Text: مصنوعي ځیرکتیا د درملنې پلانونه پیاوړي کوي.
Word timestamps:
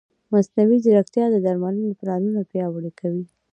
مصنوعي 0.31 0.77
ځیرکتیا 0.83 1.25
د 1.31 1.35
درملنې 1.45 1.97
پلانونه 1.99 2.41
پیاوړي 2.51 2.91
کوي. 2.99 3.25